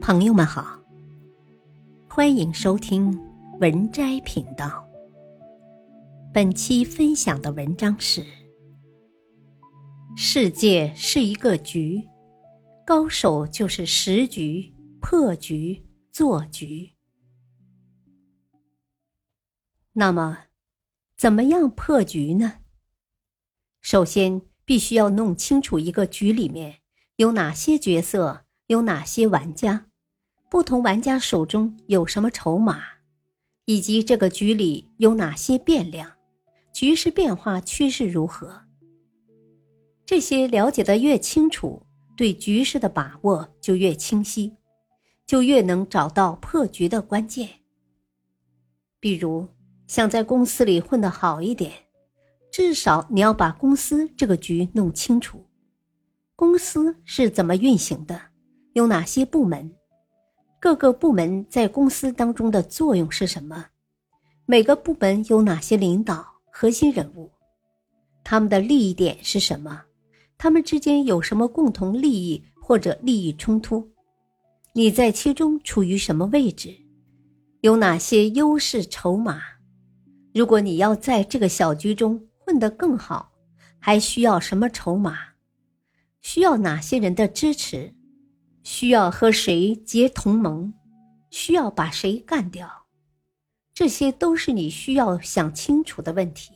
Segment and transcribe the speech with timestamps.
[0.00, 0.80] 朋友们好，
[2.08, 3.16] 欢迎收听
[3.60, 4.88] 文摘频道。
[6.32, 8.24] 本期分享的文章是：
[10.16, 12.08] 世界是一个局，
[12.86, 16.92] 高手就是识局、破局、做局。
[19.92, 20.46] 那么，
[21.14, 22.54] 怎么样破局呢？
[23.82, 26.80] 首先，必须要弄清楚一个局里面
[27.16, 29.88] 有哪些角色，有哪些玩家。
[30.50, 32.82] 不同玩家手中有什么筹码，
[33.66, 36.10] 以及这个局里有哪些变量，
[36.74, 38.60] 局势变化趋势如何？
[40.04, 41.80] 这些了解的越清楚，
[42.16, 44.52] 对局势的把握就越清晰，
[45.24, 47.48] 就越能找到破局的关键。
[48.98, 49.46] 比如，
[49.86, 51.72] 想在公司里混得好一点，
[52.50, 55.46] 至少你要把公司这个局弄清楚：
[56.34, 58.20] 公司是怎么运行的，
[58.72, 59.76] 有哪些部门。
[60.62, 63.64] 各个部门在公司当中的作用是什么？
[64.44, 67.30] 每个部门有哪些领导、核心人物？
[68.22, 69.80] 他们的利益点是什么？
[70.36, 73.88] 他们之间有什么共同利益或者利益冲突？
[74.74, 76.76] 你在其中处于什么位置？
[77.62, 79.40] 有哪些优势筹码？
[80.34, 83.32] 如果你要在这个小局中混得更好，
[83.78, 85.16] 还需要什么筹码？
[86.20, 87.94] 需要哪些人的支持？
[88.72, 90.72] 需要和谁结同盟？
[91.28, 92.86] 需要把谁干掉？
[93.74, 96.52] 这些都是你需要想清楚的问题。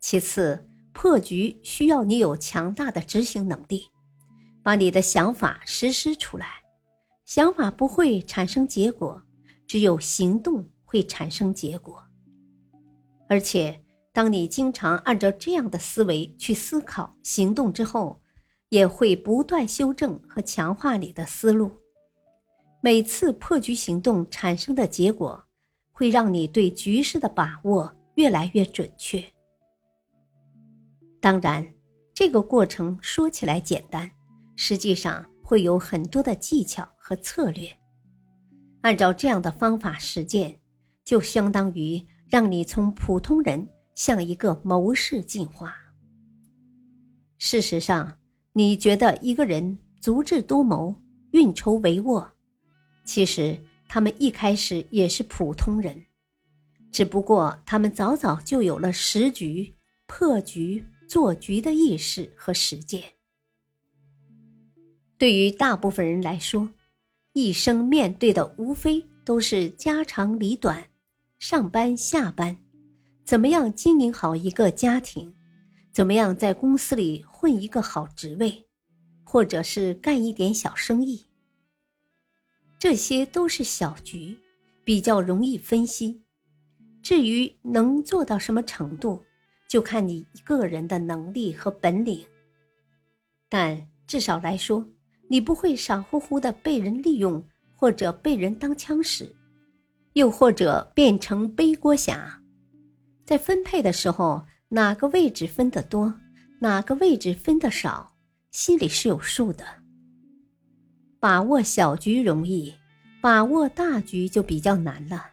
[0.00, 3.88] 其次，破局需要你有强大的执行能力，
[4.64, 6.60] 把你的想法实施出来。
[7.24, 9.22] 想法不会产生结果，
[9.68, 12.02] 只有行动会产生结果。
[13.28, 13.80] 而且，
[14.12, 18.19] 当你经常按照这样的思维去思考、行动之后，
[18.70, 21.70] 也会不断修正和强化你的思路。
[22.80, 25.44] 每次破局行动产生的结果，
[25.92, 29.22] 会让你对局势的把握越来越准确。
[31.20, 31.66] 当然，
[32.14, 34.08] 这个过程说起来简单，
[34.54, 37.70] 实际上会有很多的技巧和策略。
[38.82, 40.58] 按照这样的方法实践，
[41.04, 45.74] 就相当于让你从普通人向一个谋士进化。
[47.36, 48.16] 事实上。
[48.52, 50.94] 你觉得一个人足智多谋、
[51.30, 52.28] 运筹帷幄，
[53.04, 56.04] 其实他们一开始也是普通人，
[56.90, 59.72] 只不过他们早早就有了识局、
[60.06, 63.02] 破局、做局的意识和实践。
[65.16, 66.68] 对于大部分人来说，
[67.32, 70.82] 一生面对的无非都是家长里短、
[71.38, 72.56] 上班下班，
[73.24, 75.32] 怎么样经营好一个家庭。
[75.92, 78.68] 怎么样在公司里混一个好职位，
[79.24, 81.26] 或者是干一点小生意？
[82.78, 84.38] 这些都是小局，
[84.84, 86.22] 比较容易分析。
[87.02, 89.24] 至于能做到什么程度，
[89.68, 92.24] 就看你个人的能力和本领。
[93.48, 94.86] 但至少来说，
[95.28, 99.34] 你不会傻乎乎的被人利用，或者被人当枪使，
[100.12, 102.40] 又或者变成背锅侠。
[103.26, 104.46] 在分配的时候。
[104.72, 106.14] 哪个位置分得多，
[106.60, 108.14] 哪个位置分得少，
[108.52, 109.64] 心里是有数的。
[111.18, 112.72] 把握小局容易，
[113.20, 115.32] 把握大局就比较难了。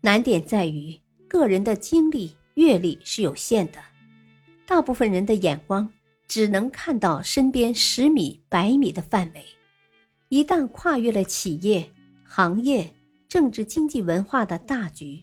[0.00, 3.78] 难点在于个人的经历阅历是有限的，
[4.66, 5.92] 大部分人的眼光
[6.26, 9.44] 只能看到身边十米、百米的范围，
[10.30, 11.92] 一旦跨越了企业、
[12.24, 12.94] 行业、
[13.28, 15.22] 政治、经济、文化的大局，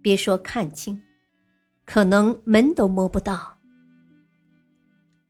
[0.00, 0.98] 别说看清。
[1.84, 3.58] 可能门都摸不到。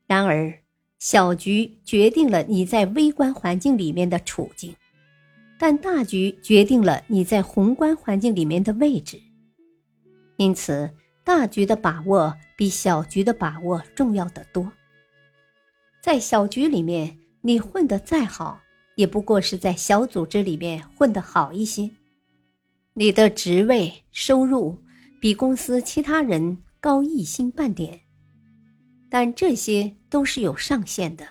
[0.06, 0.60] 然而，
[0.98, 4.76] 小局决定了你在微观环境里面的处境，
[5.58, 9.20] 但大局决定了你在宏观环境里面的位置。
[10.36, 10.90] 因此，
[11.24, 14.70] 大局的把握比小局的把握重要的多。
[16.02, 18.60] 在小局里面，你混得再好，
[18.96, 21.90] 也不过是在小组织里面混得好一些，
[22.94, 24.78] 你的职位收入。
[25.22, 28.00] 比公司其他人高一星半点，
[29.08, 31.24] 但这些都是有上限的。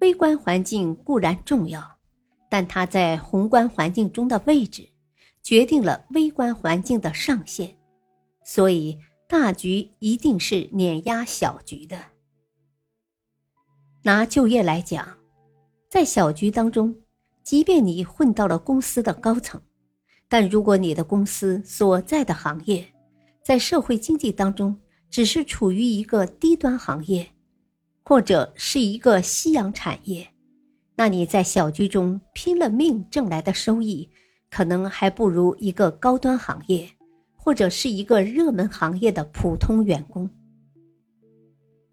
[0.00, 1.98] 微观环境固然重要，
[2.48, 4.88] 但它在宏观环境中的位置，
[5.42, 7.76] 决定了微观环境的上限。
[8.46, 12.02] 所以，大局一定是碾压小局的。
[14.04, 15.18] 拿就业来讲，
[15.90, 16.96] 在小局当中，
[17.42, 19.60] 即便你混到了公司的高层。
[20.34, 22.84] 但如果你的公司所在的行业，
[23.40, 24.76] 在社会经济当中
[25.08, 27.24] 只是处于一个低端行业，
[28.02, 30.28] 或者是一个夕阳产业，
[30.96, 34.10] 那你在小局中拼了命挣来的收益，
[34.50, 36.90] 可能还不如一个高端行业
[37.36, 40.28] 或者是一个热门行业的普通员工。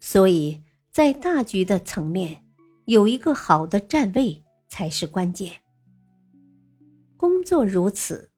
[0.00, 0.60] 所以
[0.90, 2.42] 在大局的层面，
[2.86, 5.52] 有一个好的站位才是关键。
[7.16, 8.31] 工作如此，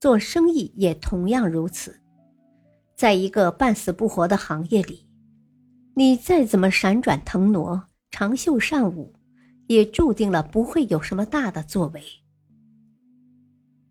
[0.00, 2.00] 做生意也同样如此。
[2.96, 5.06] 在一个半死不活的行业里，
[5.94, 9.14] 你再怎么闪转腾挪、长袖善舞。
[9.68, 12.02] 也注定了不会有什么大的作为。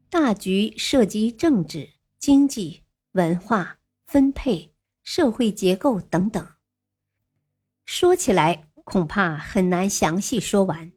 [0.10, 1.88] 大局涉及政治、
[2.18, 2.82] 经济、
[3.12, 3.78] 文化、
[4.08, 6.48] 分配、社会结构等等，
[7.86, 10.92] 说起来恐怕很难详细说完，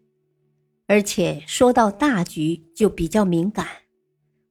[0.86, 3.66] 而且说到大局就比较敏感，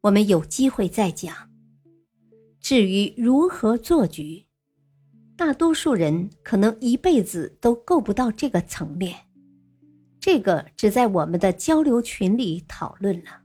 [0.02, 1.36] 我们有机会再讲。
[2.60, 4.46] 至于如何做局，
[5.36, 9.16] 大多数人可能一辈子都够不到这个层面。
[10.20, 13.42] 这个只在我们的交流群里讨论了。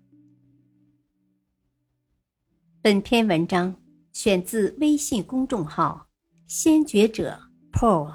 [2.83, 3.75] 本篇文章
[4.13, 6.09] 选自微信公众号
[6.47, 7.41] “先觉者
[7.73, 8.13] Paul”。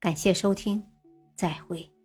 [0.00, 0.82] 感谢收听，
[1.36, 1.97] 再会。